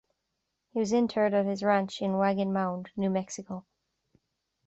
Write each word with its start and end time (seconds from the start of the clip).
He 0.73 0.79
was 0.79 0.93
interred 0.93 1.35
at 1.35 1.45
his 1.45 1.61
ranch 1.61 2.01
in 2.01 2.17
Wagon 2.17 2.51
Mound, 2.51 2.89
New 2.97 3.11
Mexico. 3.11 3.67